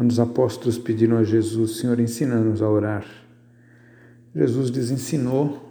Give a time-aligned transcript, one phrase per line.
[0.00, 3.04] quando os apóstolos pediram a Jesus, Senhor, ensina-nos a orar,
[4.34, 5.70] Jesus lhes ensinou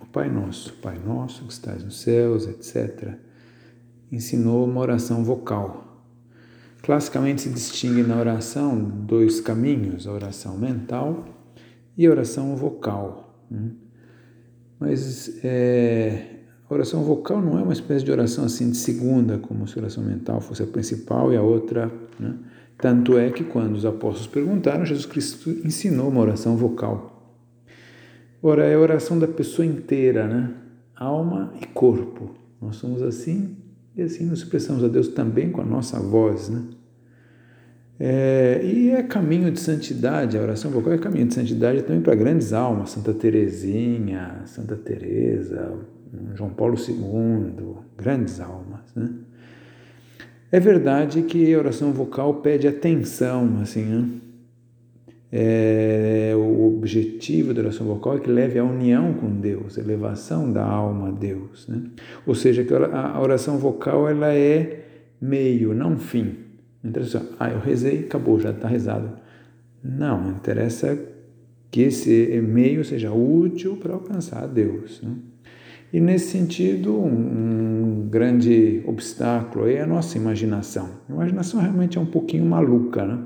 [0.00, 3.14] o Pai Nosso, Pai Nosso que estás nos céus, etc.
[4.10, 6.02] Ensinou uma oração vocal.
[6.82, 11.24] Classicamente se distingue na oração dois caminhos, a oração mental
[11.96, 13.44] e a oração vocal.
[13.48, 13.70] Né?
[14.80, 19.68] Mas é, a oração vocal não é uma espécie de oração assim de segunda, como
[19.68, 21.88] se a oração mental fosse a principal e a outra.
[22.18, 22.34] Né?
[22.78, 27.36] Tanto é que quando os apóstolos perguntaram, Jesus Cristo ensinou uma oração vocal.
[28.40, 30.54] Ora, é a oração da pessoa inteira, né?
[30.98, 32.34] alma e corpo.
[32.60, 33.56] Nós somos assim
[33.96, 36.48] e assim nos expressamos a Deus também com a nossa voz.
[36.48, 36.62] Né?
[37.98, 42.14] É, e é caminho de santidade, a oração vocal é caminho de santidade também para
[42.14, 45.76] grandes almas, Santa Teresinha, Santa Teresa,
[46.34, 49.10] João Paulo II, grandes almas, né?
[50.50, 54.08] É verdade que a oração vocal pede atenção, assim, né?
[55.30, 60.64] É, o objetivo da oração vocal é que leve à união com Deus, elevação da
[60.64, 61.82] alma a Deus, né?
[62.26, 64.86] Ou seja, que a oração vocal ela é
[65.20, 66.34] meio, não fim.
[66.82, 69.10] Não interessa, ah, eu rezei, acabou, já está rezado.
[69.84, 70.98] Não, interessa
[71.70, 75.02] que esse meio seja útil para alcançar Deus.
[75.02, 75.12] Né?
[75.92, 80.88] E nesse sentido, um, grande obstáculo é a nossa imaginação.
[81.08, 83.18] A imaginação realmente é um pouquinho maluca, né?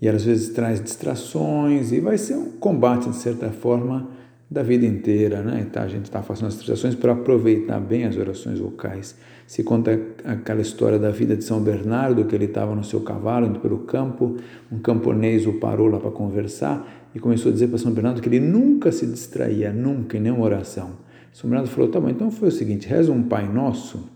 [0.00, 4.08] E às vezes traz distrações e vai ser um combate, de certa forma,
[4.50, 5.64] da vida inteira, né?
[5.68, 9.16] Então, a gente está fazendo as distrações para aproveitar bem as orações vocais.
[9.46, 13.46] Se conta aquela história da vida de São Bernardo, que ele estava no seu cavalo
[13.46, 14.36] indo pelo campo,
[14.70, 18.28] um camponês o parou lá para conversar e começou a dizer para São Bernardo que
[18.28, 21.07] ele nunca se distraía, nunca, em nenhuma oração.
[21.32, 24.08] São Bernardo falou: tá bom, então foi o seguinte: reza um Pai Nosso,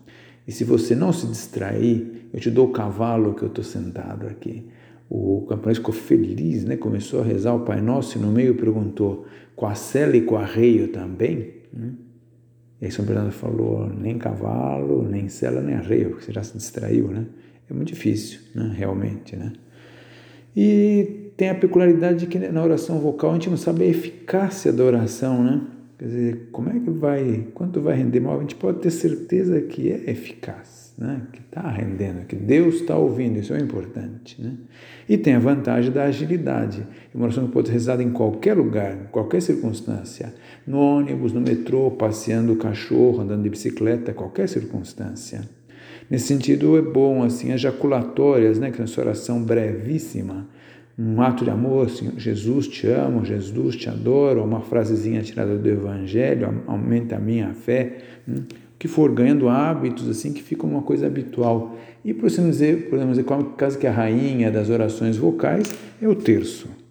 [0.47, 4.27] e se você não se distrair, eu te dou o cavalo que eu estou sentado
[4.27, 4.67] aqui.
[5.09, 6.77] O camponês ficou feliz, né?
[6.77, 10.37] começou a rezar o Pai Nosso e no meio perguntou: com a cela e com
[10.37, 11.55] arreio também?
[11.73, 11.93] Né?
[12.81, 16.57] E aí São Bernardo falou: nem cavalo, nem cela, nem arreio, porque você já se
[16.57, 17.27] distraiu, né?
[17.71, 18.73] É muito difícil, né?
[18.77, 19.53] realmente, né?
[20.57, 24.73] E tem a peculiaridade de que na oração vocal a gente não sabe a eficácia
[24.73, 25.61] da oração, né?
[26.03, 28.37] Quer dizer, como é que vai, quanto vai render mal?
[28.37, 31.23] A gente pode ter certeza que é eficaz, né?
[31.33, 34.43] que está rendendo, que Deus está ouvindo, isso é importante.
[34.43, 34.55] Né?
[35.09, 36.85] E tem a vantagem da agilidade.
[37.15, 40.35] Uma oração pode ser rezada em qualquer lugar, em qualquer circunstância,
[40.67, 45.49] no ônibus, no metrô, passeando o cachorro, andando de bicicleta, qualquer circunstância.
[46.11, 50.49] Nesse sentido, é bom assim, ejaculatórias, né, que é uma oração brevíssima,
[50.99, 55.69] um ato de amor, assim, Jesus te amo, Jesus te adoro, uma frasezinha tirada do
[55.69, 57.99] Evangelho, aumenta a minha fé,
[58.29, 58.43] hum,
[58.79, 61.77] que for ganhando hábitos assim que fica uma coisa habitual.
[62.05, 66.15] E podemos dizer, podemos dizer, como caso que a rainha das orações vocais é o
[66.15, 66.82] terço.